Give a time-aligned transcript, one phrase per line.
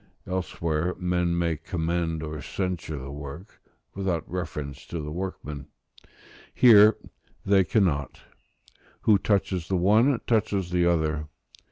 [0.25, 3.61] Elsewhere men may commend or censure the work,
[3.93, 5.67] without reference to the workman;
[6.55, 6.97] here
[7.45, 8.19] they cannot:
[9.01, 11.27] who touches the one, touches the other.